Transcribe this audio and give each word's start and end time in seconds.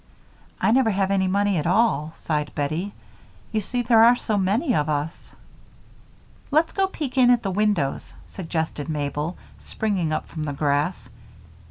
"I 0.59 0.71
never 0.71 0.89
have 0.89 1.11
any 1.11 1.27
money 1.27 1.57
at 1.57 1.67
all," 1.67 2.13
sighed 2.15 2.55
Bettie. 2.55 2.91
"You 3.51 3.61
see 3.61 3.83
there 3.83 4.03
are 4.03 4.15
so 4.15 4.35
many 4.35 4.73
of 4.73 4.89
us." 4.89 5.35
"Let's 6.49 6.71
go 6.71 6.87
peek 6.87 7.19
in 7.19 7.29
at 7.29 7.43
the 7.43 7.51
windows," 7.51 8.15
suggested 8.25 8.89
Mabel, 8.89 9.37
springing 9.59 10.11
up 10.11 10.27
from 10.27 10.45
the 10.45 10.53
grass. 10.53 11.07